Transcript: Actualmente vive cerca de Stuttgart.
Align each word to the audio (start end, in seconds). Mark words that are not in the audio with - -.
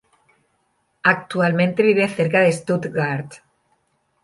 Actualmente 1.03 1.83
vive 1.83 2.09
cerca 2.09 2.39
de 2.39 2.51
Stuttgart. 2.51 3.31